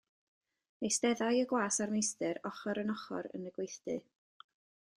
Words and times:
Eisteddai 0.87 1.35
y 1.41 1.43
gwas 1.51 1.77
a'r 1.85 1.93
meistr 1.97 2.39
ochr 2.51 2.81
yn 2.85 2.91
ochr 2.95 3.29
yn 3.41 3.47
y 3.51 3.53
gweithdy. 3.59 3.99